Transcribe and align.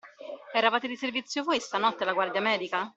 Eravate 0.51 0.87
di 0.87 0.95
servizio 0.95 1.43
voi, 1.43 1.59
stanotte, 1.59 2.01
alla 2.01 2.13
Guardia 2.13 2.41
Medica? 2.41 2.89